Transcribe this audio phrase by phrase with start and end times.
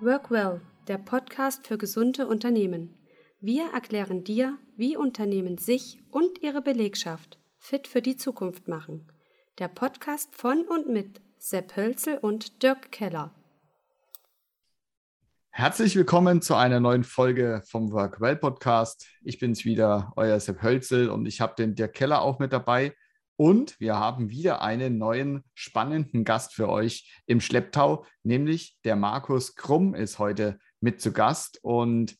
[0.00, 2.98] Workwell, der Podcast für gesunde Unternehmen.
[3.40, 9.06] Wir erklären dir, wie Unternehmen sich und ihre Belegschaft fit für die Zukunft machen.
[9.58, 13.32] Der Podcast von und mit Sepp Hölzel und Dirk Keller.
[15.50, 19.06] Herzlich willkommen zu einer neuen Folge vom Workwell Podcast.
[19.22, 22.94] Ich bin's wieder, euer Sepp Hölzel und ich habe den Dirk Keller auch mit dabei.
[23.36, 29.54] Und wir haben wieder einen neuen spannenden Gast für euch im Schlepptau, nämlich der Markus
[29.54, 31.58] Krumm ist heute mit zu Gast.
[31.62, 32.16] Und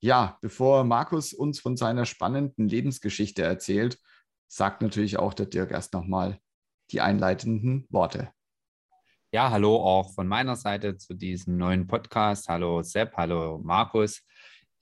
[0.00, 3.98] ja, bevor Markus uns von seiner spannenden Lebensgeschichte erzählt,
[4.48, 6.38] sagt natürlich auch der Dirk erst nochmal
[6.90, 8.30] die einleitenden Worte.
[9.32, 12.48] Ja, hallo auch von meiner Seite zu diesem neuen Podcast.
[12.48, 14.22] Hallo Sepp, hallo Markus.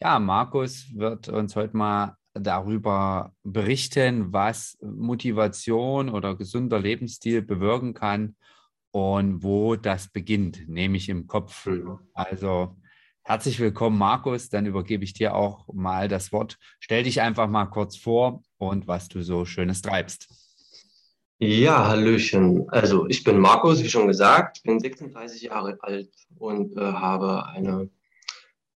[0.00, 8.37] Ja, Markus wird uns heute mal darüber berichten, was Motivation oder gesunder Lebensstil bewirken kann
[8.93, 11.67] und wo das beginnt, nämlich im Kopf.
[11.67, 11.98] Mhm.
[12.14, 12.77] Also
[13.22, 14.48] herzlich willkommen, Markus.
[14.48, 16.59] Dann übergebe ich dir auch mal das Wort.
[16.78, 20.28] Stell dich einfach mal kurz vor und was du so Schönes treibst.
[21.39, 22.69] Ja, Hallöchen.
[22.69, 27.89] Also ich bin Markus, wie schon gesagt, bin 36 Jahre alt und äh, habe eine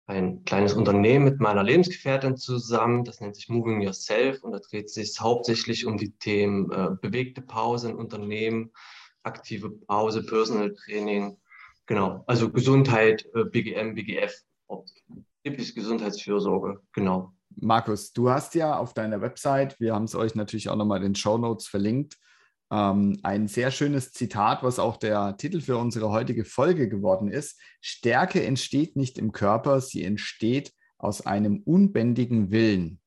[0.06, 3.06] ein kleines Unternehmen mit meiner Lebensgefährtin zusammen.
[3.06, 7.42] Das nennt sich Moving Yourself und da dreht sich hauptsächlich um die Themen äh, bewegte
[7.42, 8.72] Pause in Unternehmen,
[9.24, 11.38] aktive Pause, Personal Training.
[11.86, 14.34] Genau, also Gesundheit, äh, BGM, BGF,
[15.44, 17.34] typisch Gesundheitsfürsorge, genau.
[17.56, 21.04] Markus, du hast ja auf deiner Website, wir haben es euch natürlich auch nochmal in
[21.04, 22.18] den Show Notes verlinkt,
[22.74, 27.62] ähm, ein sehr schönes Zitat, was auch der Titel für unsere heutige Folge geworden ist.
[27.82, 33.00] Stärke entsteht nicht im Körper, sie entsteht aus einem unbändigen Willen.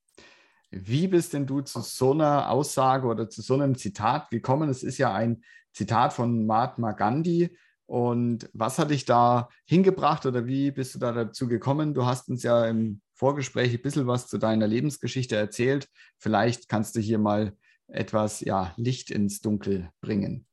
[0.70, 4.68] Wie bist denn du zu so einer Aussage oder zu so einem Zitat gekommen?
[4.68, 7.56] Es ist ja ein Zitat von Mahatma Gandhi.
[7.86, 11.92] Und was hat dich da hingebracht oder wie bist du da dazu gekommen?
[11.92, 15.88] Du hast uns ja im Vorgespräch ein bisschen was zu deiner Lebensgeschichte erzählt.
[16.18, 17.56] Vielleicht kannst du hier mal
[17.88, 20.46] etwas ja, Licht ins Dunkel bringen.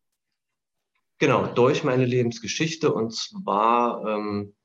[1.20, 2.94] Genau, durch meine Lebensgeschichte.
[2.94, 4.56] Und zwar ähm,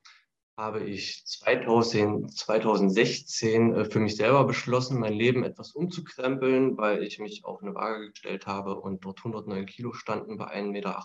[0.57, 7.21] habe ich 2000, 2016 äh, für mich selber beschlossen, mein Leben etwas umzukrempeln, weil ich
[7.21, 11.05] mich auf eine Waage gestellt habe und dort 109 Kilo standen bei 1,78 Meter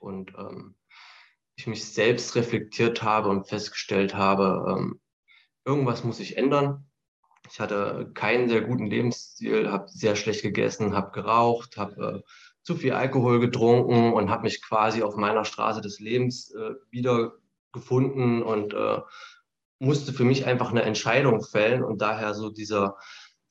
[0.00, 0.74] und ähm,
[1.54, 5.00] ich mich selbst reflektiert habe und festgestellt habe, ähm,
[5.64, 6.90] irgendwas muss ich ändern.
[7.50, 12.30] Ich hatte keinen sehr guten Lebensstil, habe sehr schlecht gegessen, habe geraucht, habe äh,
[12.62, 18.42] zu viel Alkohol getrunken und habe mich quasi auf meiner Straße des Lebens äh, wiedergefunden
[18.42, 19.00] und äh,
[19.78, 22.96] musste für mich einfach eine Entscheidung fällen und daher so dieser,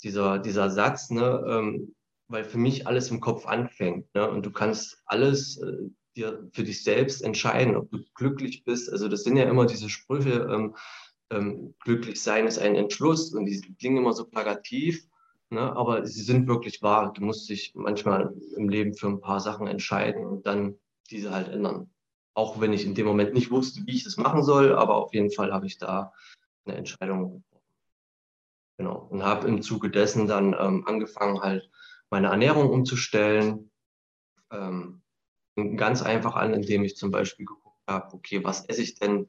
[0.01, 1.95] dieser, dieser Satz, ne, ähm,
[2.27, 6.63] weil für mich alles im Kopf anfängt ne, und du kannst alles äh, dir für
[6.63, 8.91] dich selbst entscheiden, ob du glücklich bist.
[8.91, 10.75] Also das sind ja immer diese Sprüche, ähm,
[11.33, 15.07] ähm, glücklich sein ist ein Entschluss und die klingen immer so plakativ,
[15.49, 15.75] ne?
[15.75, 17.11] aber sie sind wirklich wahr.
[17.13, 20.75] Du musst dich manchmal im Leben für ein paar Sachen entscheiden und dann
[21.09, 21.89] diese halt ändern.
[22.35, 25.13] Auch wenn ich in dem Moment nicht wusste, wie ich das machen soll, aber auf
[25.13, 26.13] jeden Fall habe ich da
[26.66, 27.43] eine Entscheidung.
[28.77, 29.07] Genau.
[29.09, 31.69] Und habe im Zuge dessen dann ähm, angefangen, halt
[32.09, 33.69] meine Ernährung umzustellen.
[34.51, 35.01] Ähm,
[35.77, 39.27] ganz einfach an, indem ich zum Beispiel geguckt habe, okay, was esse ich denn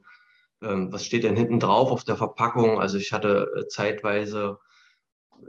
[0.61, 2.79] ähm, was steht denn hinten drauf auf der Verpackung?
[2.79, 4.59] Also ich hatte äh, zeitweise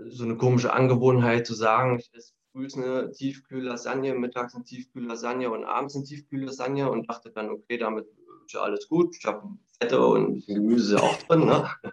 [0.08, 5.64] so eine komische Angewohnheit zu sagen, ich esse früh eine Tiefkühl-Lasagne, mittags eine Tiefkühl-Lasagne und
[5.64, 8.06] abends eine Tiefkühl-Lasagne und dachte dann, okay, damit
[8.46, 9.14] ist ja alles gut.
[9.18, 9.48] Ich habe
[9.80, 11.46] Fette und Gemüse auch drin.
[11.46, 11.68] Ne?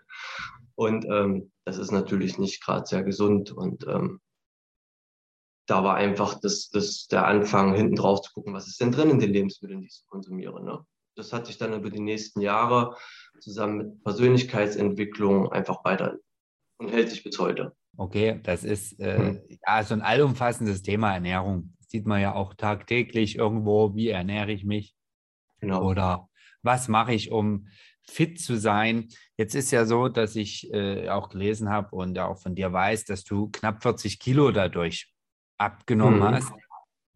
[0.75, 3.51] Und ähm, das ist natürlich nicht gerade sehr gesund.
[3.51, 4.21] Und ähm,
[5.67, 9.11] da war einfach das, das der Anfang, hinten drauf zu gucken, was ist denn drin
[9.11, 10.63] in den Lebensmitteln, die ich konsumiere.
[10.63, 10.83] Ne?
[11.15, 12.95] Das hat sich dann über die nächsten Jahre
[13.39, 16.17] zusammen mit Persönlichkeitsentwicklung einfach weiter
[16.77, 17.75] und hält sich bis heute.
[17.97, 19.41] Okay, das ist äh, hm.
[19.67, 21.73] ja so ein allumfassendes Thema Ernährung.
[21.79, 24.95] Das sieht man ja auch tagtäglich irgendwo, wie ernähre ich mich?
[25.59, 25.83] Genau.
[25.83, 26.29] Oder
[26.63, 27.67] was mache ich, um
[28.07, 29.09] fit zu sein?
[29.37, 33.05] Jetzt ist ja so, dass ich äh, auch gelesen habe und auch von dir weiß,
[33.05, 35.13] dass du knapp 40 Kilo dadurch
[35.57, 36.35] abgenommen hm.
[36.35, 36.51] hast.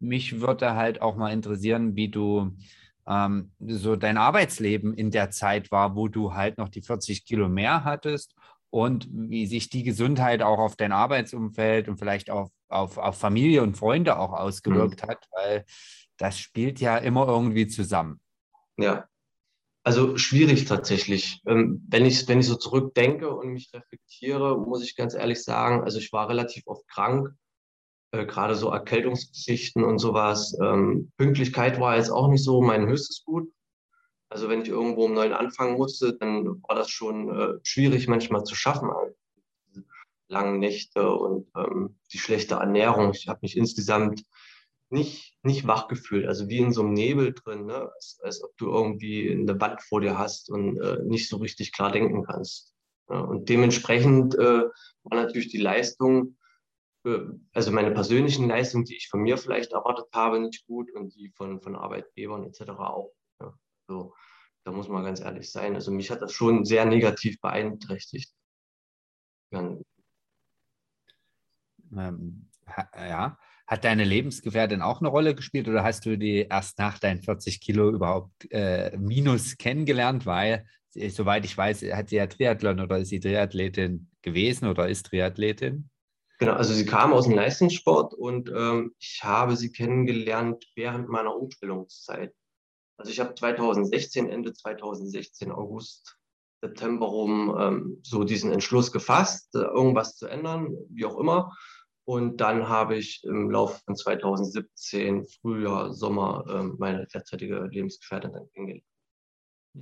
[0.00, 2.56] Mich würde halt auch mal interessieren, wie du
[3.08, 7.48] ähm, so dein Arbeitsleben in der Zeit war, wo du halt noch die 40 Kilo
[7.48, 8.34] mehr hattest
[8.70, 13.62] und wie sich die Gesundheit auch auf dein Arbeitsumfeld und vielleicht auch auf, auf Familie
[13.62, 15.08] und Freunde auch ausgewirkt mhm.
[15.08, 15.64] hat, weil
[16.18, 18.20] das spielt ja immer irgendwie zusammen.
[18.76, 19.08] Ja,
[19.84, 21.40] also schwierig tatsächlich.
[21.46, 25.82] Ähm, wenn ich, wenn ich so zurückdenke und mich reflektiere, muss ich ganz ehrlich sagen,
[25.82, 27.30] also ich war relativ oft krank
[28.12, 30.56] äh, gerade so Erkältungsgeschichten und sowas.
[30.62, 33.52] Ähm, Pünktlichkeit war jetzt auch nicht so mein höchstes Gut.
[34.30, 38.44] Also wenn ich irgendwo um neun anfangen musste, dann war das schon äh, schwierig manchmal
[38.44, 38.90] zu schaffen.
[39.66, 39.84] Diese
[40.28, 43.12] langen Nächte und ähm, die schlechte Ernährung.
[43.14, 44.24] Ich habe mich insgesamt
[44.90, 47.90] nicht, nicht wach gefühlt, also wie in so einem Nebel drin, ne?
[47.94, 51.72] als, als ob du irgendwie eine Wand vor dir hast und äh, nicht so richtig
[51.72, 52.74] klar denken kannst.
[53.10, 53.20] Ja?
[53.20, 54.64] Und dementsprechend äh,
[55.04, 56.37] war natürlich die Leistung,
[57.04, 61.30] also meine persönlichen Leistungen, die ich von mir vielleicht erwartet habe, nicht gut und die
[61.30, 62.70] von, von Arbeitgebern etc.
[62.70, 63.12] auch.
[63.40, 63.54] Ja?
[63.86, 64.14] So,
[64.64, 65.74] da muss man ganz ehrlich sein.
[65.74, 68.32] Also mich hat das schon sehr negativ beeinträchtigt.
[69.50, 69.76] Ja.
[71.96, 72.50] Ähm,
[72.94, 73.38] ja.
[73.66, 77.60] Hat deine Lebensgefährtin auch eine Rolle gespielt oder hast du die erst nach deinen 40
[77.60, 80.26] Kilo überhaupt äh, minus kennengelernt?
[80.26, 84.88] Weil, äh, soweit ich weiß, hat sie ja Triathlon oder ist sie Triathletin gewesen oder
[84.88, 85.90] ist Triathletin?
[86.38, 91.34] Genau, also sie kam aus dem Leistungssport und ähm, ich habe sie kennengelernt während meiner
[91.34, 92.32] Umstellungszeit.
[92.96, 96.16] Also ich habe 2016, Ende 2016, August,
[96.60, 101.52] September rum, ähm, so diesen Entschluss gefasst, äh, irgendwas zu ändern, wie auch immer.
[102.04, 108.48] Und dann habe ich im Laufe von 2017, Frühjahr, Sommer, ähm, meine derzeitige Lebensgefährtin dann
[108.50, 108.87] kennengelernt.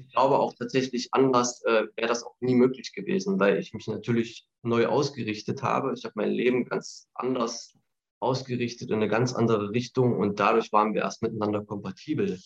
[0.00, 3.87] Ich glaube auch tatsächlich anders äh, wäre das auch nie möglich gewesen, weil ich mich
[3.87, 5.94] natürlich neu ausgerichtet habe.
[5.96, 7.76] Ich habe mein Leben ganz anders
[8.20, 12.40] ausgerichtet in eine ganz andere Richtung und dadurch waren wir erst miteinander kompatibel.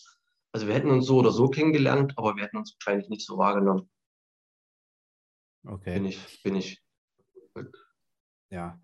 [0.51, 3.37] Also wir hätten uns so oder so kennengelernt, aber wir hätten uns wahrscheinlich nicht so
[3.37, 3.89] wahrgenommen.
[5.63, 5.93] Okay.
[5.93, 6.81] Bin ich, bin ich.
[8.49, 8.79] Ja.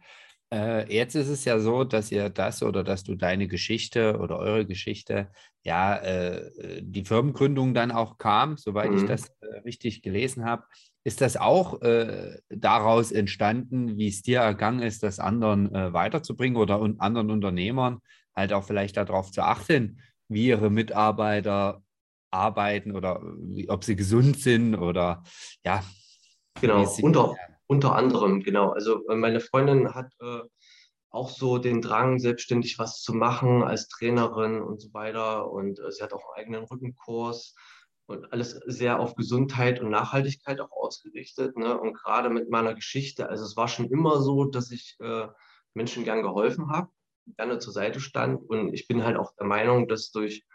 [0.53, 4.39] Äh, jetzt ist es ja so, dass ihr das oder dass du deine Geschichte oder
[4.39, 5.29] eure Geschichte,
[5.63, 8.97] ja, äh, die Firmengründung dann auch kam, soweit mhm.
[8.97, 10.63] ich das äh, richtig gelesen habe.
[11.03, 16.57] Ist das auch äh, daraus entstanden, wie es dir ergangen ist, das anderen äh, weiterzubringen
[16.57, 18.00] oder un anderen Unternehmern
[18.35, 21.81] halt auch vielleicht darauf zu achten, wie ihre Mitarbeiter
[22.31, 25.23] arbeiten oder wie, ob sie gesund sind oder
[25.65, 25.83] ja.
[26.61, 27.35] Genau, unter,
[27.67, 28.71] unter anderem, genau.
[28.71, 30.41] Also äh, meine Freundin hat äh,
[31.09, 35.51] auch so den Drang, selbstständig was zu machen als Trainerin und so weiter.
[35.51, 37.55] Und äh, sie hat auch einen eigenen Rückenkurs
[38.07, 41.57] und alles sehr auf Gesundheit und Nachhaltigkeit auch ausgerichtet.
[41.57, 41.77] Ne?
[41.77, 45.27] Und gerade mit meiner Geschichte, also es war schon immer so, dass ich äh,
[45.73, 46.89] Menschen gern geholfen habe,
[47.37, 48.41] gerne zur Seite stand.
[48.49, 50.45] Und ich bin halt auch der Meinung, dass durch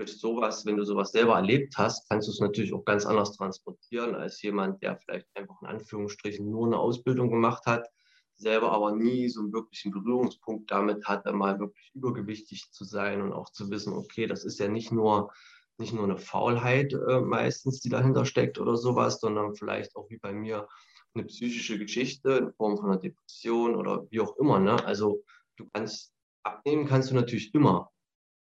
[0.00, 3.36] durch sowas, wenn du sowas selber erlebt hast, kannst du es natürlich auch ganz anders
[3.36, 7.86] transportieren als jemand, der vielleicht einfach in Anführungsstrichen nur eine Ausbildung gemacht hat,
[8.34, 13.34] selber aber nie so einen wirklichen Berührungspunkt damit hat, mal wirklich übergewichtig zu sein und
[13.34, 15.30] auch zu wissen, okay, das ist ja nicht nur
[15.76, 20.18] nicht nur eine Faulheit äh, meistens, die dahinter steckt oder sowas, sondern vielleicht auch wie
[20.18, 20.68] bei mir
[21.14, 24.58] eine psychische Geschichte in Form von einer Depression oder wie auch immer.
[24.60, 24.84] Ne?
[24.84, 25.24] Also
[25.56, 26.12] du kannst
[26.42, 27.90] abnehmen kannst du natürlich immer.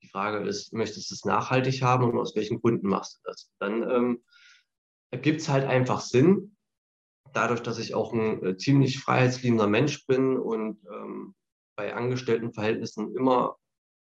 [0.01, 3.51] Die Frage ist, möchtest du es nachhaltig haben und aus welchen Gründen machst du das?
[3.59, 4.23] Dann ähm,
[5.11, 6.55] ergibt es halt einfach Sinn,
[7.33, 11.35] dadurch, dass ich auch ein äh, ziemlich freiheitsliebender Mensch bin und ähm,
[11.75, 13.57] bei Angestelltenverhältnissen immer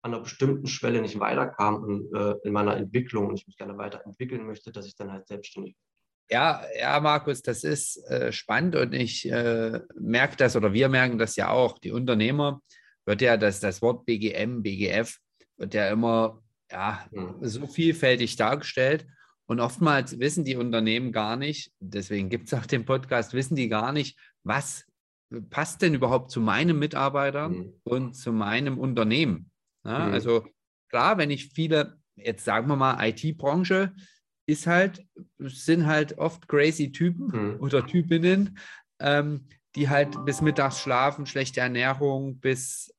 [0.03, 3.77] an einer bestimmten Schwelle nicht weiterkam und, äh, in meiner Entwicklung und ich mich gerne
[3.77, 5.81] weiterentwickeln möchte, dass ich dann halt selbstständig bin.
[6.29, 11.17] Ja, ja, Markus, das ist äh, spannend und ich äh, merke das oder wir merken
[11.17, 11.79] das ja auch.
[11.79, 12.61] Die Unternehmer
[13.05, 15.19] wird ja das, das Wort BGM, BGF
[15.57, 16.41] wird ja immer
[16.71, 17.37] ja, mhm.
[17.41, 19.07] so vielfältig dargestellt.
[19.47, 23.69] Und oftmals wissen die Unternehmen gar nicht, deswegen gibt es auch den Podcast, wissen die
[23.69, 24.85] gar nicht, was
[25.49, 27.73] passt denn überhaupt zu meinen Mitarbeitern mhm.
[27.83, 29.51] und zu meinem Unternehmen.
[29.83, 30.13] Ja, mhm.
[30.13, 30.47] Also
[30.89, 33.93] klar, wenn ich viele, jetzt sagen wir mal, IT-Branche,
[34.47, 35.05] ist halt,
[35.39, 37.59] sind halt oft crazy Typen mhm.
[37.59, 38.57] oder Typinnen,
[38.99, 42.94] ähm, die halt bis mittags schlafen, schlechte Ernährung, bis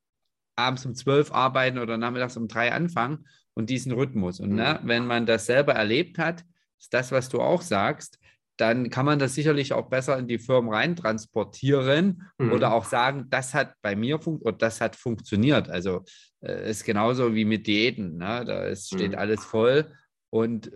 [0.57, 4.41] abends um zwölf arbeiten oder nachmittags um drei anfangen und diesen Rhythmus.
[4.41, 4.89] Und ne, mhm.
[4.89, 6.45] wenn man das selber erlebt hat,
[6.79, 8.19] ist das, was du auch sagst,
[8.57, 12.53] dann kann man das sicherlich auch besser in die Firmen reintransportieren mhm.
[12.53, 15.69] oder auch sagen, das hat bei mir funktioniert das hat funktioniert.
[15.69, 16.05] Also
[16.41, 18.17] äh, ist genauso wie mit Diäten.
[18.17, 18.45] Ne?
[18.47, 19.19] Da ist, steht mhm.
[19.19, 19.93] alles voll.
[20.31, 20.71] Und äh,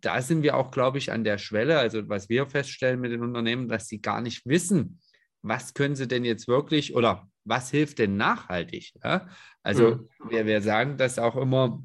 [0.00, 3.22] da sind wir auch, glaube ich, an der Schwelle, also was wir feststellen mit den
[3.22, 5.00] Unternehmen, dass sie gar nicht wissen,
[5.42, 8.94] was können sie denn jetzt wirklich oder was hilft denn nachhaltig?
[9.02, 9.28] Ja?
[9.62, 10.30] Also mhm.
[10.30, 11.82] wir, wir sagen das auch immer,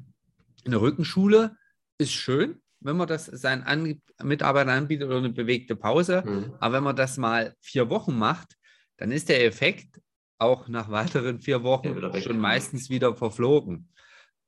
[0.64, 1.56] eine Rückenschule
[1.98, 6.22] ist schön, wenn man das seinen An Mitarbeitern anbietet oder eine bewegte Pause.
[6.24, 6.54] Mhm.
[6.60, 8.56] Aber wenn man das mal vier Wochen macht,
[8.96, 10.00] dann ist der Effekt
[10.38, 13.88] auch nach weiteren vier Wochen ja, schon meistens wieder verflogen.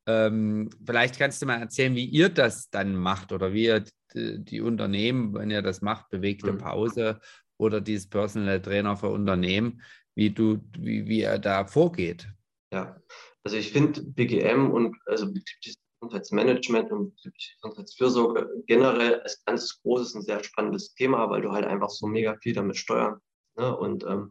[0.07, 4.61] Ähm, vielleicht kannst du mal erzählen, wie ihr das dann macht oder wie ihr die
[4.61, 6.59] Unternehmen, wenn ihr das macht, bewegte mhm.
[6.59, 7.21] Pause
[7.57, 9.83] oder dieses Personal Trainer für Unternehmen,
[10.14, 12.28] wie du, wie, wie er da vorgeht.
[12.73, 12.97] Ja,
[13.45, 17.14] also ich finde BGM und also betriebliches Gesundheitsmanagement und
[17.61, 22.37] Gesundheitsfürsorge generell als ganz großes und sehr spannendes Thema, weil du halt einfach so mega
[22.37, 23.21] viel damit steuern.
[23.57, 23.76] Ne?
[23.76, 24.31] Und ähm,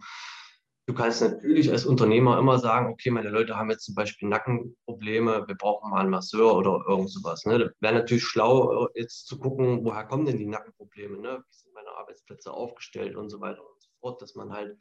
[0.86, 5.48] du kannst natürlich als Unternehmer immer sagen, okay, meine Leute haben jetzt zum Beispiel Nackenprobleme,
[5.48, 7.46] wir brauchen mal einen Masseur oder irgend sowas.
[7.46, 7.74] Ne?
[7.80, 11.42] Wäre natürlich schlau, äh, jetzt zu gucken, woher kommen denn die Nackenprobleme, ne?
[11.48, 14.78] wie sind meine Arbeitsplätze aufgestellt und so weiter und so fort, dass man halt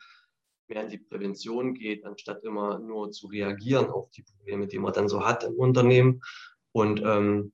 [0.70, 4.92] mehr in die Prävention geht, anstatt immer nur zu reagieren auf die Probleme, die man
[4.92, 6.22] dann so hat im Unternehmen.
[6.72, 7.52] Und ähm,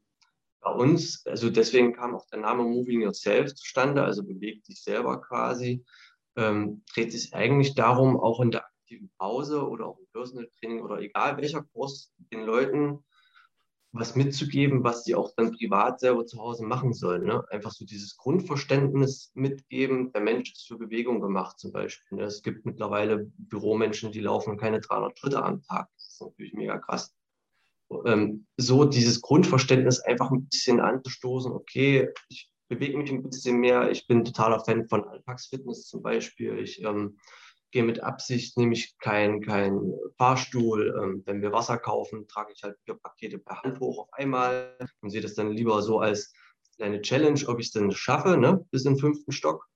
[0.61, 5.21] bei uns, also deswegen kam auch der Name Moving Yourself zustande, also bewegt dich selber
[5.21, 5.85] quasi,
[6.37, 10.83] ähm, dreht sich eigentlich darum, auch in der aktiven Pause oder auch im Personal Training
[10.83, 13.05] oder egal welcher Kurs, den Leuten
[13.99, 17.25] was mitzugeben, was die auch dann privat selber zu Hause machen sollen.
[17.25, 17.45] Ne?
[17.51, 22.19] Einfach so dieses Grundverständnis mitgeben, der Mensch ist für Bewegung gemacht zum Beispiel.
[22.19, 22.25] Ne?
[22.25, 25.89] Es gibt mittlerweile Büromenschen, die laufen keine 300 Schritte am Tag.
[25.95, 27.15] Das ist natürlich mega krass.
[28.05, 33.91] Ähm, so dieses Grundverständnis einfach ein bisschen anzustoßen, okay, ich bewege mich ein bisschen mehr,
[33.91, 36.59] ich bin totaler Fan von Alltagsfitness zum Beispiel.
[36.59, 37.19] Ich ähm,
[37.71, 40.99] gehe mit Absicht, nehme ich keinen kein Fahrstuhl.
[41.03, 44.77] Ähm, wenn wir Wasser kaufen, trage ich halt vier Pakete per Hand hoch auf einmal
[45.01, 46.33] und sehe das dann lieber so als
[46.79, 49.67] eine Challenge, ob ich es denn schaffe, ne, bis in den fünften Stock,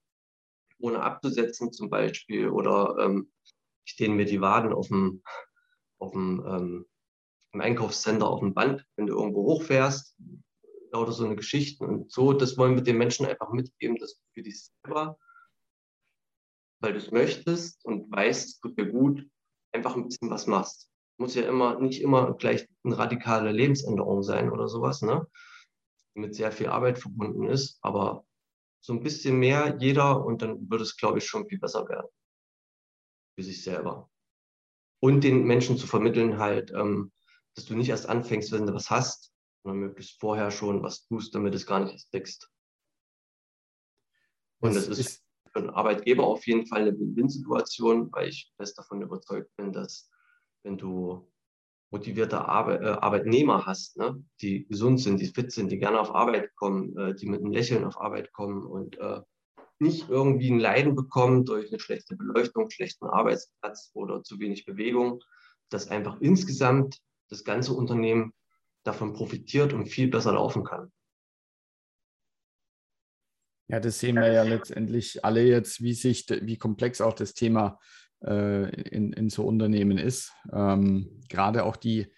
[0.78, 2.48] ohne abzusetzen zum Beispiel.
[2.48, 3.30] Oder ähm,
[3.84, 5.22] ich dehne mir die Waden auf dem,
[5.98, 6.86] auf dem ähm,
[7.52, 10.16] im Einkaufscenter auf dem Band, wenn du irgendwo hochfährst,
[10.92, 11.84] lauter so eine Geschichte.
[11.84, 15.18] Und so, das wollen wir den Menschen einfach mitgeben, dass für dich selber
[16.80, 19.28] weil du es möchtest und weißt, es tut dir gut,
[19.72, 20.90] einfach ein bisschen was machst.
[21.18, 25.26] Muss ja immer, nicht immer gleich eine radikale Lebensänderung sein oder sowas, ne?
[26.14, 28.24] Mit sehr viel Arbeit verbunden ist, aber
[28.80, 32.08] so ein bisschen mehr jeder und dann wird es, glaube ich, schon viel besser werden.
[33.36, 34.10] Für sich selber.
[35.00, 37.12] Und den Menschen zu vermitteln halt, ähm,
[37.54, 39.32] dass du nicht erst anfängst, wenn du was hast,
[39.62, 42.50] sondern möglichst vorher schon was tust, damit es gar nicht erst wächst.
[44.60, 48.52] Und das, das ist, ist für den Arbeitgeber auf jeden Fall eine Win-Win-Situation, weil ich
[48.56, 50.10] fest davon überzeugt bin, dass
[50.62, 51.28] wenn du
[51.90, 56.14] motivierte Arbe äh, Arbeitnehmer hast, ne, die gesund sind, die fit sind, die gerne auf
[56.14, 59.20] Arbeit kommen, äh, die mit einem Lächeln auf Arbeit kommen und äh,
[59.80, 65.22] nicht irgendwie ein Leiden bekommen durch eine schlechte Beleuchtung, schlechten Arbeitsplatz oder zu wenig Bewegung,
[65.70, 68.34] dass einfach insgesamt das ganze Unternehmen
[68.84, 70.92] davon profitiert und viel besser laufen kann.
[73.70, 77.78] Ja, das sehen wir ja letztendlich alle jetzt, wie sich, wie komplex auch das Thema
[78.24, 80.32] äh, in, in so Unternehmen ist.
[80.52, 82.12] Ähm, gerade auch die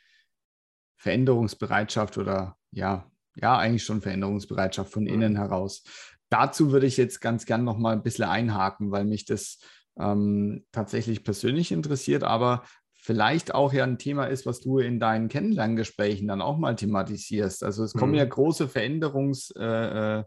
[0.96, 5.82] Veränderungsbereitschaft oder ja, ja, eigentlich schon Veränderungsbereitschaft von innen heraus.
[6.30, 9.58] Dazu würde ich jetzt ganz gern noch mal ein bisschen einhaken, weil mich das
[9.98, 15.28] ähm, tatsächlich persönlich interessiert, aber vielleicht auch ja ein Thema ist, was du in deinen
[15.28, 17.62] Kennenlerngesprächen dann auch mal thematisierst.
[17.62, 18.18] Also es kommen mhm.
[18.18, 20.24] ja große Veränderungs, äh, äh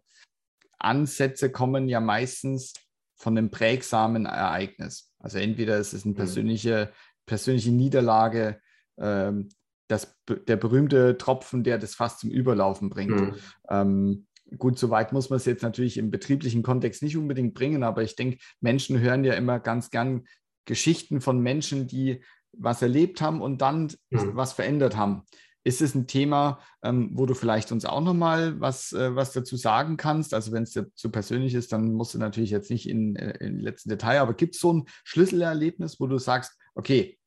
[0.79, 2.74] Ansätze kommen ja meistens
[3.15, 5.12] von einem prägsamen Ereignis.
[5.20, 6.17] Also entweder ist es eine mhm.
[6.17, 6.91] persönliche,
[7.25, 8.60] persönliche Niederlage,
[8.98, 9.50] ähm,
[9.88, 10.17] das,
[10.48, 13.20] der berühmte Tropfen, der das fast zum Überlaufen bringt.
[13.20, 13.36] Mhm.
[13.70, 14.27] Ähm,
[14.58, 18.03] gut, so weit muss man es jetzt natürlich im betrieblichen Kontext nicht unbedingt bringen, aber
[18.03, 20.25] ich denke, Menschen hören ja immer ganz gern
[20.65, 22.24] Geschichten von Menschen, die
[22.58, 24.36] was erlebt haben und dann mhm.
[24.36, 25.24] was verändert haben.
[25.65, 29.57] Ist es ein Thema, ähm, wo du vielleicht uns auch nochmal was, äh, was dazu
[29.57, 30.36] sagen kannst?
[30.36, 33.36] Also wenn es dir zu persönlich ist, dann musst du natürlich jetzt nicht in, äh,
[33.43, 37.17] in letzten Detail, aber gibt es so ein Schlüsselerlebnis, wo du sagst, okay,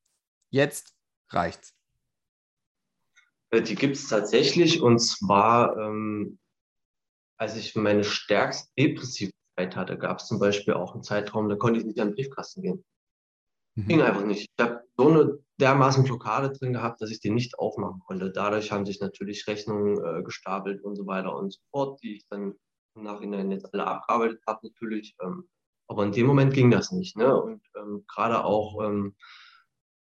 [0.50, 0.94] jetzt
[1.30, 1.74] reicht's?
[3.50, 6.38] Äh, die gibt es tatsächlich und zwar, ähm,
[7.38, 11.56] als ich meine stärkste depressive Zeit hatte, gab es zum Beispiel auch einen Zeitraum, da
[11.56, 12.84] konnte ich nicht an den Briefkasten gehen.
[13.74, 13.88] Mhm.
[13.88, 14.42] Ging einfach nicht.
[14.42, 18.30] Ich habe so eine dermaßen Blockade drin gehabt, dass ich die nicht aufmachen konnte.
[18.30, 22.26] Dadurch haben sich natürlich Rechnungen äh, gestapelt und so weiter und so fort, die ich
[22.28, 22.54] dann
[22.94, 25.16] im Nachhinein jetzt alle abgearbeitet habe natürlich.
[25.22, 25.48] Ähm,
[25.88, 27.16] aber in dem Moment ging das nicht.
[27.16, 27.34] Ne?
[27.34, 29.16] Und ähm, gerade auch, ähm,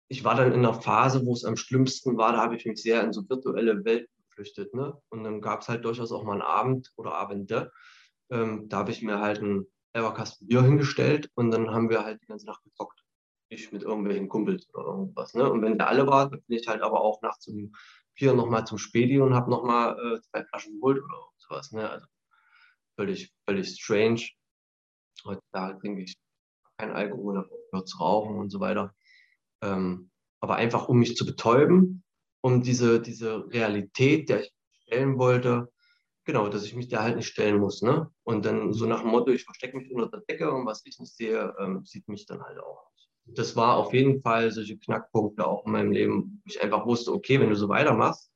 [0.08, 2.82] ich war dann in einer Phase, wo es am schlimmsten war, da habe ich mich
[2.82, 4.74] sehr in so virtuelle Welten geflüchtet.
[4.74, 4.98] Ne?
[5.10, 7.72] Und dann gab es halt durchaus auch mal einen Abend oder Abende,
[8.32, 12.22] ähm, da habe ich mir halt einen Everkasten Bier hingestellt und dann haben wir halt
[12.22, 12.99] die ganze Nacht gezockt
[13.50, 15.34] ich mit irgendwelchen Kumpels oder irgendwas.
[15.34, 15.50] Ne?
[15.50, 17.74] Und wenn der alle war, dann bin ich halt aber auch nachts um
[18.14, 21.72] vier nochmal zum Späti und habe nochmal äh, zwei Flaschen geholt oder sowas.
[21.72, 21.90] Ne?
[21.90, 22.06] Also
[22.96, 24.22] völlig, völlig strange.
[25.26, 26.18] Heutzutage trinke ich
[26.78, 28.94] kein Alkohol, habe aufgehört zu rauchen und so weiter.
[29.62, 32.04] Ähm, aber einfach, um mich zu betäuben,
[32.42, 34.54] um diese, diese Realität, der ich
[34.84, 35.72] stellen wollte,
[36.24, 37.82] genau, dass ich mich da halt nicht stellen muss.
[37.82, 38.10] Ne?
[38.24, 41.00] Und dann so nach dem Motto, ich verstecke mich unter der Decke und was ich
[41.00, 42.89] nicht sehe, ähm, sieht mich dann halt auch
[43.36, 47.14] das war auf jeden Fall solche Knackpunkte auch in meinem Leben, wo ich einfach wusste,
[47.14, 48.32] okay, wenn du so weitermachst,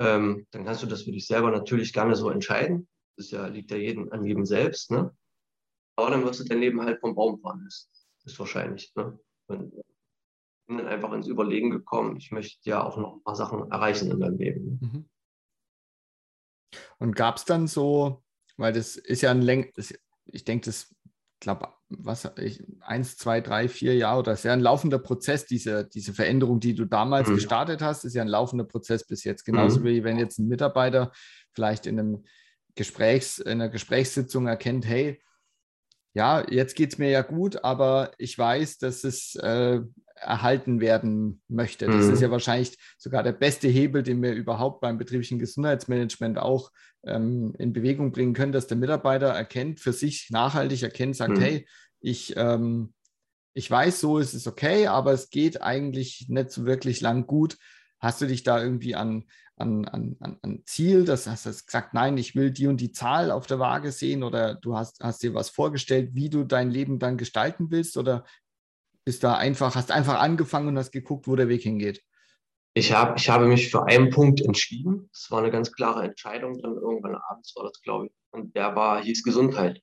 [0.00, 2.88] ähm, dann kannst du das für dich selber natürlich gerne so entscheiden.
[3.16, 4.90] Das ja, liegt ja jedem, an jedem selbst.
[4.90, 5.14] Ne?
[5.96, 7.90] Aber dann wirst du dein Leben halt vom Baum fahren müssen.
[8.24, 8.92] Ist wahrscheinlich.
[8.94, 9.18] Ne?
[9.48, 9.72] Und
[10.66, 14.10] bin dann einfach ins Überlegen gekommen, ich möchte ja auch noch ein paar Sachen erreichen
[14.10, 14.64] in meinem Leben.
[14.64, 14.78] Ne?
[14.80, 15.08] Mhm.
[16.98, 18.22] Und gab es dann so,
[18.56, 19.72] weil das ist ja ein Läng,
[20.26, 20.94] ich denke, das,
[21.40, 25.88] glaube was ich, eins, zwei, drei, vier Jahre, das ist ja ein laufender Prozess, diese,
[25.88, 27.36] diese Veränderung, die du damals mhm.
[27.36, 29.44] gestartet hast, ist ja ein laufender Prozess bis jetzt.
[29.44, 29.84] Genauso mhm.
[29.84, 31.12] wie wenn jetzt ein Mitarbeiter
[31.54, 32.24] vielleicht in einem
[32.74, 35.20] Gesprächs, in einer Gesprächssitzung erkennt, hey,
[36.14, 39.80] ja, jetzt geht es mir ja gut, aber ich weiß, dass es äh,
[40.20, 41.86] erhalten werden möchte.
[41.86, 42.14] Das mhm.
[42.14, 46.70] ist ja wahrscheinlich sogar der beste Hebel, den wir überhaupt beim betrieblichen Gesundheitsmanagement auch
[47.04, 51.40] ähm, in Bewegung bringen können, dass der Mitarbeiter erkennt, für sich nachhaltig erkennt, sagt, mhm.
[51.40, 51.66] hey,
[52.00, 52.92] ich, ähm,
[53.54, 57.56] ich weiß, so ist es okay, aber es geht eigentlich nicht so wirklich lang gut.
[58.00, 59.24] Hast du dich da irgendwie an,
[59.60, 63.30] an, an, an Ziel, das hast du gesagt, nein, ich will die und die Zahl
[63.30, 66.98] auf der Waage sehen oder du hast, hast dir was vorgestellt, wie du dein Leben
[66.98, 68.24] dann gestalten willst oder
[69.04, 72.02] bist da einfach, hast einfach angefangen und hast geguckt, wo der Weg hingeht?
[72.74, 75.08] Ich, hab, ich habe mich für einen Punkt entschieden.
[75.12, 76.60] Das war eine ganz klare Entscheidung.
[76.60, 78.12] Dann irgendwann abends war das, glaube ich.
[78.30, 79.80] Und der war, hieß Gesundheit.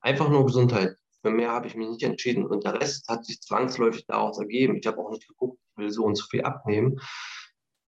[0.00, 0.96] Einfach nur Gesundheit.
[1.22, 2.44] Für mehr habe ich mich nicht entschieden.
[2.44, 4.76] Und der Rest hat sich zwangsläufig daraus ergeben.
[4.76, 7.00] Ich habe auch nicht geguckt, ich will so und so viel abnehmen.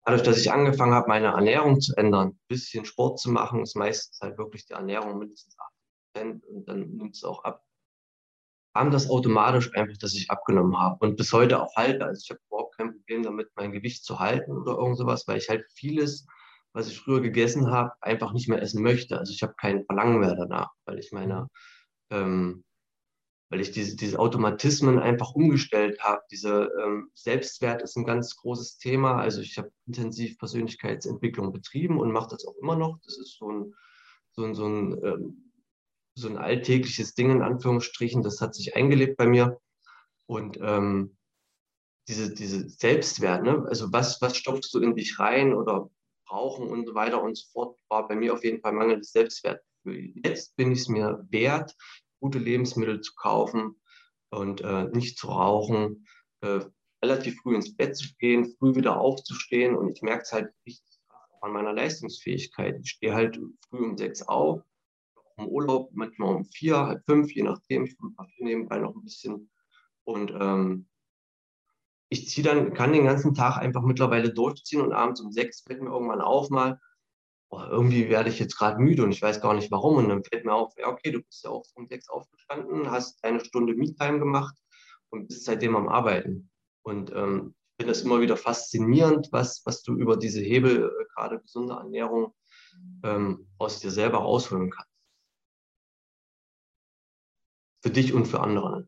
[0.04, 3.76] Dadurch, dass ich angefangen habe, meine Ernährung zu ändern, ein bisschen Sport zu machen, ist
[3.76, 5.72] meistens halt wirklich die Ernährung mindestens 8
[6.14, 7.64] Prozent und dann nimmt es auch ab
[8.74, 12.06] kam das automatisch einfach, dass ich abgenommen habe und bis heute auch halte.
[12.06, 15.38] Also ich habe überhaupt kein Problem damit, mein Gewicht zu halten oder irgend sowas, weil
[15.38, 16.26] ich halt vieles,
[16.74, 19.18] was ich früher gegessen habe, einfach nicht mehr essen möchte.
[19.18, 21.48] Also ich habe kein Verlangen mehr danach, weil ich meine,
[22.12, 22.64] ähm,
[23.52, 26.22] weil ich diese, diese Automatismen einfach umgestellt habe.
[26.32, 29.18] Diese ähm, Selbstwert ist ein ganz großes Thema.
[29.18, 32.98] Also ich habe intensiv Persönlichkeitsentwicklung betrieben und mache das auch immer noch.
[33.04, 33.74] Das ist so ein,
[34.32, 35.52] so ein, so ein ähm,
[36.16, 39.60] so ein alltägliches Ding in Anführungsstrichen, das hat sich eingelebt bei mir.
[40.26, 41.18] Und ähm,
[42.08, 43.66] diese, diese Selbstwert, ne?
[43.68, 45.90] also was, was stopfst du in dich rein oder
[46.26, 49.62] brauchen und so weiter und so fort, war bei mir auf jeden Fall mangelndes Selbstwert.
[49.84, 51.76] Jetzt bin ich es mir wert,
[52.22, 53.76] gute Lebensmittel zu kaufen
[54.30, 56.08] und äh, nicht zu rauchen,
[56.42, 56.62] äh,
[57.04, 61.00] relativ früh ins Bett zu gehen, früh wieder aufzustehen und ich merke es halt richtig
[61.42, 62.80] an meiner Leistungsfähigkeit.
[62.82, 64.62] Ich stehe halt früh um sechs auf,
[65.38, 67.86] im Urlaub, manchmal um vier, halb fünf, je nachdem.
[67.86, 67.98] Ich
[68.38, 69.50] nebenbei noch ein bisschen.
[70.04, 70.88] Und ähm,
[72.10, 75.82] ich ziehe dann, kann den ganzen Tag einfach mittlerweile durchziehen und abends um sechs fällt
[75.82, 76.80] mir irgendwann auf mal,
[77.52, 79.98] oh, irgendwie werde ich jetzt gerade müde und ich weiß gar nicht warum.
[79.98, 83.24] Und dann fällt mir auf, ja, okay, du bist ja auch um sechs aufgestanden, hast
[83.24, 84.56] eine Stunde Me-Time gemacht
[85.10, 86.50] und bist seitdem am Arbeiten.
[86.84, 91.06] Und ähm, ich finde das immer wieder faszinierend, was, was du über diese Hebel, äh,
[91.14, 92.34] gerade gesunde Ernährung,
[93.04, 94.92] ähm, aus dir selber rausholen kannst
[97.82, 98.88] für dich und für andere.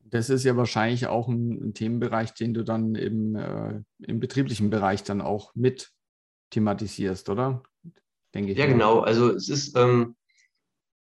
[0.00, 4.70] Das ist ja wahrscheinlich auch ein, ein Themenbereich, den du dann im, äh, im betrieblichen
[4.70, 5.92] Bereich dann auch mit
[6.50, 7.62] thematisierst, oder?
[8.34, 8.58] Denke ich.
[8.58, 8.72] Ja, mal.
[8.72, 9.00] genau.
[9.00, 10.16] Also es ist, ähm,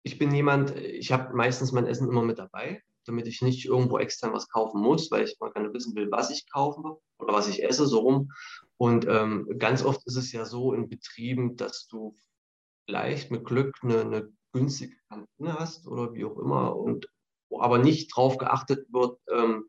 [0.03, 3.97] ich bin jemand, ich habe meistens mein Essen immer mit dabei, damit ich nicht irgendwo
[3.97, 7.47] extern was kaufen muss, weil ich mal gerne wissen will, was ich kaufe oder was
[7.47, 8.31] ich esse, so rum.
[8.77, 12.15] Und ähm, ganz oft ist es ja so in Betrieben, dass du
[12.85, 17.07] vielleicht mit Glück eine, eine günstige Kantine hast oder wie auch immer und
[17.59, 19.65] aber nicht darauf geachtet wird, ähm,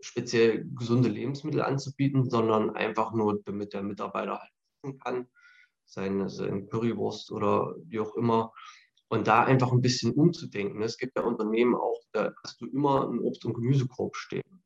[0.00, 4.50] speziell gesunde Lebensmittel anzubieten, sondern einfach nur, damit der Mitarbeiter halt
[4.82, 5.28] essen kann,
[5.86, 8.52] seine, seine Currywurst oder wie auch immer.
[9.08, 10.82] Und da einfach ein bisschen umzudenken.
[10.82, 14.64] Es gibt ja Unternehmen auch, da hast du immer einen Obst- und Gemüsekorb stehen.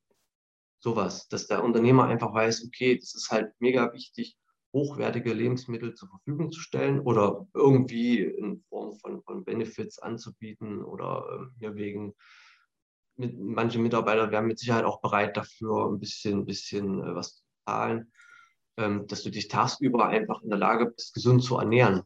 [0.79, 4.37] Sowas, dass der Unternehmer einfach weiß, okay, das ist halt mega wichtig,
[4.73, 11.51] hochwertige Lebensmittel zur Verfügung zu stellen oder irgendwie in Form von, von Benefits anzubieten oder
[11.59, 12.15] hier wegen
[13.17, 17.43] mit, manche Mitarbeiter wären mit Sicherheit auch bereit dafür, ein bisschen, bisschen äh, was zu
[17.65, 18.13] zahlen,
[18.77, 22.03] ähm, dass du dich tagsüber einfach in der Lage bist, gesund zu ernähren.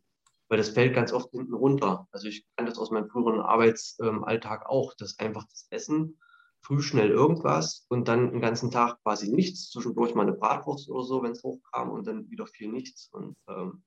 [0.48, 2.08] Weil das fällt ganz oft hinten runter.
[2.10, 6.18] Also ich kann das aus meinem früheren Arbeitsalltag auch, dass einfach das Essen
[6.62, 11.04] früh schnell irgendwas und dann den ganzen Tag quasi nichts, zwischendurch mal eine Bratwurst oder
[11.04, 13.08] so, wenn es hochkam und dann wieder viel nichts.
[13.12, 13.82] Und ähm,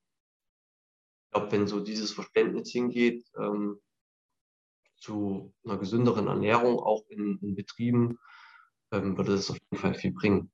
[1.25, 3.79] ich glaube, wenn so dieses Verständnis hingeht ähm,
[4.97, 8.17] zu einer gesünderen Ernährung, auch in, in Betrieben,
[8.91, 10.51] ähm, würde das auf jeden Fall viel bringen.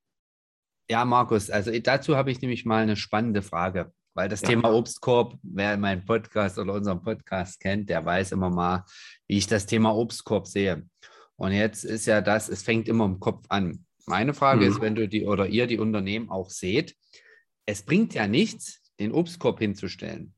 [0.90, 3.94] Ja, Markus, also dazu habe ich nämlich mal eine spannende Frage.
[4.16, 4.50] Weil das ja.
[4.50, 8.84] Thema Obstkorb, wer meinen Podcast oder unseren Podcast kennt, der weiß immer mal,
[9.28, 10.86] wie ich das Thema Obstkorb sehe.
[11.36, 13.86] Und jetzt ist ja das, es fängt immer im Kopf an.
[14.08, 14.72] Meine Frage mhm.
[14.72, 16.96] ist, wenn du die oder ihr die Unternehmen auch seht,
[17.66, 20.34] es bringt ja nichts, den Obstkorb hinzustellen.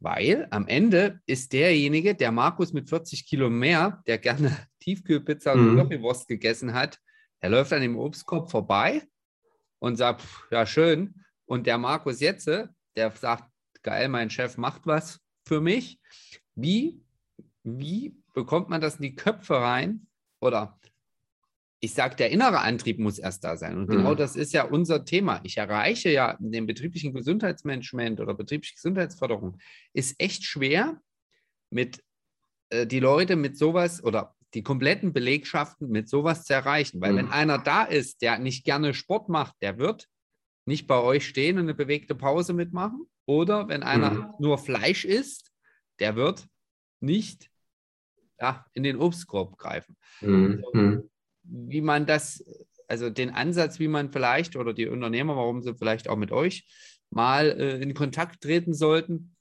[0.00, 5.74] Weil am Ende ist derjenige, der Markus mit 40 Kilo mehr, der gerne Tiefkühlpizza und
[5.74, 5.76] mhm.
[5.76, 6.98] Currywurst gegessen hat,
[7.42, 9.02] der läuft an dem Obstkorb vorbei
[9.82, 11.24] und sagt, ja schön.
[11.44, 13.50] Und der Markus Jetze, der sagt,
[13.82, 15.98] geil, mein Chef macht was für mich.
[16.54, 17.02] Wie,
[17.64, 20.06] wie bekommt man das in die Köpfe rein?
[20.40, 20.78] Oder
[21.80, 23.76] ich sage, der innere Antrieb muss erst da sein.
[23.76, 24.18] Und genau mhm.
[24.18, 25.40] das ist ja unser Thema.
[25.42, 29.58] Ich erreiche ja in dem betrieblichen Gesundheitsmanagement oder betriebliche Gesundheitsförderung,
[29.92, 31.00] ist echt schwer,
[31.70, 32.04] mit
[32.68, 37.00] äh, die Leute mit sowas oder die kompletten Belegschaften mit sowas zu erreichen.
[37.00, 37.16] Weil mhm.
[37.16, 40.08] wenn einer da ist, der nicht gerne Sport macht, der wird
[40.66, 43.06] nicht bei euch stehen und eine bewegte Pause mitmachen.
[43.26, 44.26] Oder wenn einer mhm.
[44.38, 45.52] nur Fleisch isst,
[46.00, 46.46] der wird
[47.00, 47.50] nicht
[48.40, 49.96] ja, in den Obstkorb greifen.
[50.20, 50.64] Mhm.
[50.72, 51.08] Also,
[51.44, 52.44] wie man das,
[52.86, 56.66] also den Ansatz, wie man vielleicht oder die Unternehmer, warum sie vielleicht auch mit euch
[57.10, 59.36] mal äh, in Kontakt treten sollten,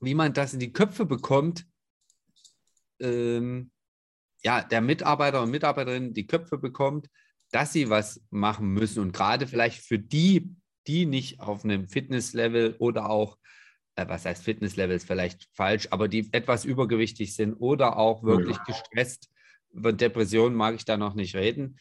[0.00, 1.66] wie man das in die Köpfe bekommt,
[3.00, 3.70] ähm,
[4.44, 7.08] ja, der Mitarbeiter und Mitarbeiterin die Köpfe bekommt,
[7.50, 10.54] dass sie was machen müssen und gerade vielleicht für die,
[10.86, 13.38] die nicht auf einem Fitnesslevel oder auch,
[13.96, 18.56] äh, was heißt Fitnesslevel ist vielleicht falsch, aber die etwas übergewichtig sind oder auch wirklich
[18.56, 18.64] ja.
[18.64, 19.30] gestresst
[19.70, 21.78] über Depressionen mag ich da noch nicht reden,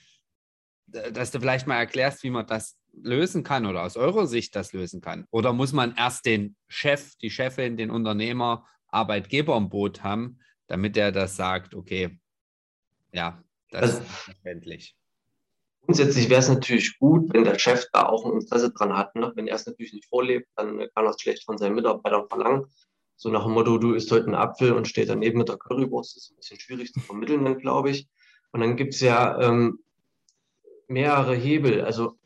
[0.88, 4.74] dass du vielleicht mal erklärst, wie man das lösen kann oder aus eurer Sicht das
[4.74, 5.26] lösen kann.
[5.32, 10.98] Oder muss man erst den Chef, die Chefin, den Unternehmer, Arbeitgeber im Boot haben, damit
[10.98, 12.20] er das sagt, okay,
[13.14, 14.96] ja, das also, ist verständlich.
[15.86, 19.16] Grundsätzlich wäre es natürlich gut, wenn der Chef da auch ein Interesse dran hat.
[19.16, 19.34] Ne?
[19.36, 22.66] Wenn er es natürlich nicht vorlebt, dann kann er es schlecht von seinen Mitarbeitern verlangen.
[23.18, 26.16] So nach dem Motto, du isst heute einen Apfel und steht daneben mit der Currywurst.
[26.16, 28.08] Das ist ein bisschen schwierig zu vermitteln, glaube ich.
[28.52, 29.80] Und dann gibt es ja ähm,
[30.88, 31.82] mehrere Hebel.
[31.82, 32.18] Also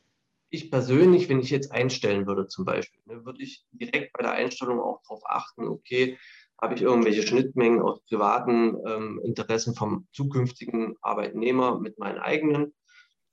[0.50, 4.34] ich persönlich, wenn ich jetzt einstellen würde zum Beispiel, ne, würde ich direkt bei der
[4.34, 6.17] Einstellung auch darauf achten, okay,
[6.59, 12.73] habe ich irgendwelche Schnittmengen aus privaten ähm, Interessen vom zukünftigen Arbeitnehmer mit meinen eigenen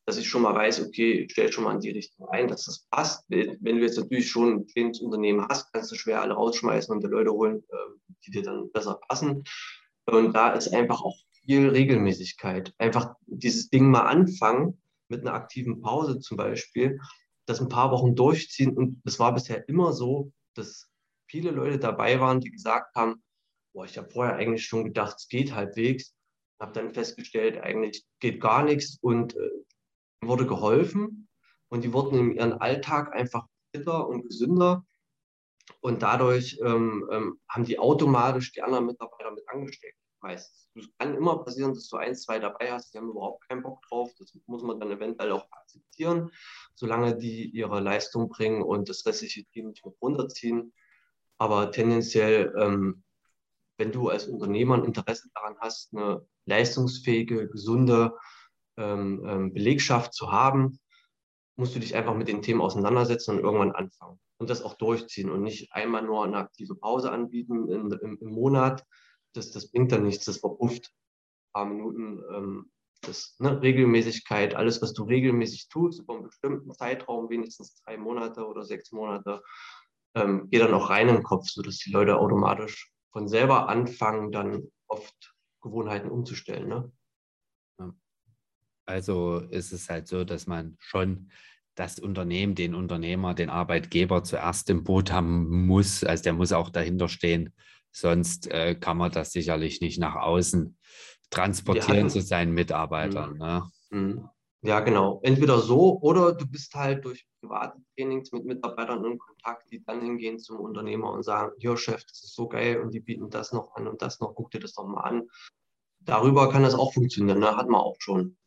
[0.07, 2.87] dass ich schon mal weiß, okay, stell schon mal in die Richtung ein, dass das
[2.91, 3.25] passt.
[3.29, 7.03] Wenn du jetzt natürlich schon ein kleines Unternehmen hast, kannst du schwer alle rausschmeißen und
[7.03, 9.45] die Leute holen, ähm, die dir dann besser passen.
[10.07, 12.75] Und da ist einfach auch viel Regelmäßigkeit.
[12.79, 17.01] Einfach dieses Ding mal anfangen mit einer aktiven Pause zum Beispiel,
[17.47, 18.77] das ein paar Wochen durchziehen.
[18.77, 20.91] Und es war bisher immer so, dass
[21.35, 23.21] viele Leute dabei waren, die gesagt haben,
[23.73, 26.15] boah, ich habe vorher eigentlich schon gedacht, es geht halbwegs.
[26.61, 29.51] Habe dann festgestellt, eigentlich geht gar nichts und äh,
[30.23, 31.29] wurde geholfen
[31.71, 34.87] und die wurden in ihrem Alltag einfach fitter und gesünder.
[35.81, 39.99] Und dadurch ähm, ähm, haben die automatisch die anderen Mitarbeiter mit angesteckt.
[40.21, 40.69] Meistens.
[40.77, 43.83] Es kann immer passieren, dass du ein, zwei dabei hast, die haben überhaupt keinen Bock
[43.89, 44.13] drauf.
[44.21, 46.31] Das muss man dann eventuell auch akzeptieren,
[46.77, 50.73] solange die ihre Leistung bringen und das restliche Team nicht mit runterziehen.
[51.39, 53.03] Aber tendenziell, ähm,
[53.79, 58.15] wenn du als Unternehmer ein Interesse daran hast, eine leistungsfähige, gesunde
[58.77, 60.79] ähm, ähm, Belegschaft zu haben,
[61.57, 65.31] musst du dich einfach mit den Themen auseinandersetzen und irgendwann anfangen und das auch durchziehen
[65.31, 68.85] und nicht einmal nur eine aktive Pause anbieten in, im, im, Monat.
[69.33, 70.87] Das, das bringt dann nichts, das verpufft.
[70.87, 72.71] Ein paar Minuten, ähm,
[73.03, 78.47] das, ne, Regelmäßigkeit, alles, was du regelmäßig tust, über einen bestimmten Zeitraum, wenigstens drei Monate
[78.47, 79.43] oder sechs Monate,
[80.15, 84.33] ähm, geht dann auch rein in den Kopf, sodass die Leute automatisch von selber anfangen,
[84.33, 86.69] dann oft Gewohnheiten umzustellen.
[86.69, 86.93] Ne?
[88.87, 91.31] Also ist es halt so, dass man schon
[91.75, 96.05] das Unternehmen, den Unternehmer, den Arbeitgeber zuerst im Boot haben muss.
[96.05, 97.53] Also der muss auch dahinter stehen.
[97.91, 100.77] Sonst äh, kann man das sicherlich nicht nach außen
[101.31, 102.09] transportieren ja.
[102.09, 103.33] zu seinen Mitarbeitern.
[103.33, 103.39] Mhm.
[103.39, 104.31] Ne?
[104.65, 105.21] Ja, genau.
[105.23, 110.01] Entweder so oder du bist halt durch private Trainings mit Mitarbeitern in Kontakt, die dann
[110.01, 113.53] hingehen zum Unternehmer und sagen, hier Chef, das ist so geil und die bieten das
[113.53, 115.29] noch an und das noch, guck dir das doch mal an.
[116.01, 117.55] Darüber kann das auch funktionieren, ne?
[117.55, 118.39] hat man auch schon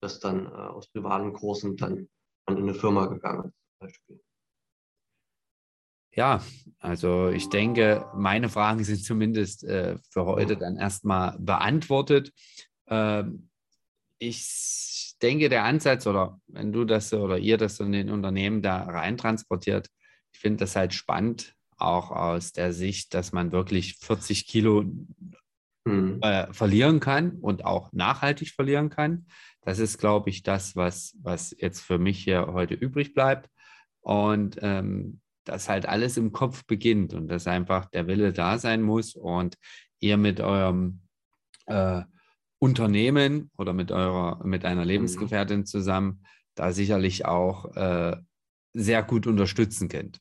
[0.00, 2.08] das dann äh, aus privaten Kursen dann
[2.48, 4.20] in eine Firma gegangen ist, zum Beispiel.
[6.12, 6.42] Ja,
[6.78, 12.32] also ich denke, meine Fragen sind zumindest äh, für heute dann erstmal beantwortet.
[12.86, 13.50] Ähm,
[14.18, 18.82] ich denke, der Ansatz oder wenn du das oder ihr das in den Unternehmen da
[18.82, 19.88] rein transportiert,
[20.32, 24.84] ich finde das halt spannend, auch aus der Sicht, dass man wirklich 40 Kilo
[25.84, 26.18] mhm.
[26.22, 29.26] äh, verlieren kann und auch nachhaltig verlieren kann.
[29.62, 33.48] Das ist, glaube ich, das, was, was jetzt für mich hier heute übrig bleibt.
[34.00, 38.82] Und ähm, dass halt alles im Kopf beginnt und dass einfach der Wille da sein
[38.82, 39.56] muss und
[39.98, 41.00] ihr mit eurem
[41.66, 42.02] äh,
[42.60, 44.88] Unternehmen oder mit eurer, mit einer mhm.
[44.88, 48.16] Lebensgefährtin zusammen da sicherlich auch äh,
[48.74, 50.20] sehr gut unterstützen könnt.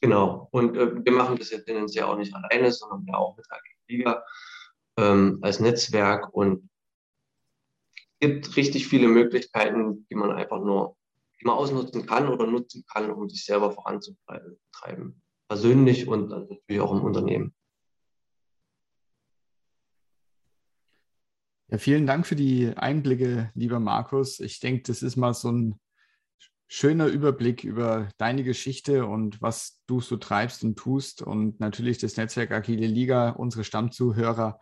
[0.00, 0.48] Genau.
[0.52, 3.62] Und äh, wir machen das ja tendenziell auch nicht alleine, sondern ja auch mit AG
[3.88, 4.22] Liga
[4.98, 6.68] ähm, als Netzwerk und
[8.20, 10.96] es gibt richtig viele Möglichkeiten, die man einfach nur
[11.44, 15.22] man ausnutzen kann oder nutzen kann, um sich selber voranzutreiben.
[15.48, 17.54] Persönlich und natürlich auch im Unternehmen.
[21.70, 24.40] Ja, vielen Dank für die Einblicke, lieber Markus.
[24.40, 25.78] Ich denke, das ist mal so ein
[26.66, 31.20] schöner Überblick über deine Geschichte und was du so treibst und tust.
[31.20, 34.60] Und natürlich das Netzwerk Agile Liga, unsere Stammzuhörer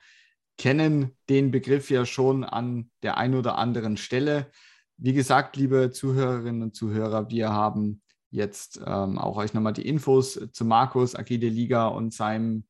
[0.59, 4.51] kennen den Begriff ja schon an der einen oder anderen Stelle.
[4.97, 10.41] Wie gesagt, liebe Zuhörerinnen und Zuhörer, wir haben jetzt ähm, auch euch nochmal die Infos
[10.53, 12.67] zu Markus, Agile Liga und seinem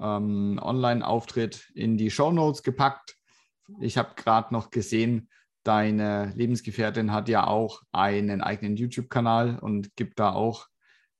[0.00, 3.18] ähm, Online-Auftritt in die Show Notes gepackt.
[3.80, 5.28] Ich habe gerade noch gesehen,
[5.62, 10.68] deine Lebensgefährtin hat ja auch einen eigenen YouTube-Kanal und gibt da auch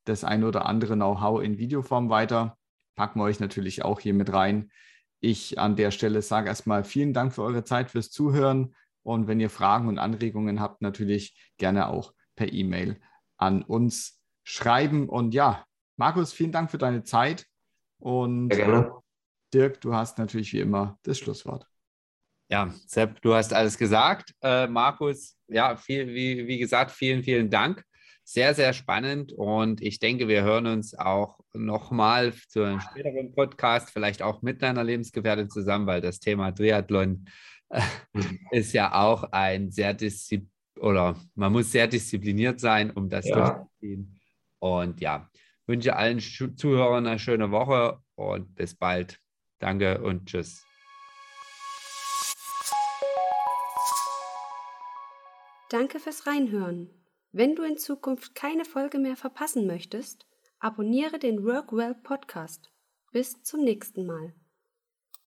[0.05, 2.57] das ein oder andere Know-how in Videoform weiter.
[2.95, 4.71] Packen wir euch natürlich auch hier mit rein.
[5.19, 8.75] Ich an der Stelle sage erstmal vielen Dank für eure Zeit, fürs Zuhören.
[9.01, 12.99] Und wenn ihr Fragen und Anregungen habt, natürlich gerne auch per E-Mail
[13.37, 15.09] an uns schreiben.
[15.09, 15.65] Und ja,
[15.97, 17.47] Markus, vielen Dank für deine Zeit.
[17.97, 18.91] Und Sehr gerne.
[19.53, 21.67] Dirk, du hast natürlich wie immer das Schlusswort.
[22.55, 24.33] Ja, Sepp, du hast alles gesagt.
[24.41, 27.83] Äh, Markus, ja, viel, wie, wie gesagt, vielen, vielen Dank.
[28.23, 33.89] Sehr, sehr spannend und ich denke, wir hören uns auch nochmal zu einem späteren Podcast,
[33.89, 37.25] vielleicht auch mit deiner Lebensgefährtin zusammen, weil das Thema Triathlon
[37.71, 37.81] äh,
[38.51, 43.35] ist ja auch ein sehr diszipliniert oder man muss sehr diszipliniert sein, um das ja.
[43.35, 44.17] durchzuziehen.
[44.59, 45.29] Und ja,
[45.67, 49.19] wünsche allen Zuhörern eine schöne Woche und bis bald.
[49.59, 50.64] Danke und tschüss.
[55.69, 56.89] Danke fürs Reinhören.
[57.31, 60.25] Wenn du in Zukunft keine Folge mehr verpassen möchtest,
[60.59, 62.71] abonniere den Workwell Podcast.
[63.11, 64.33] Bis zum nächsten Mal.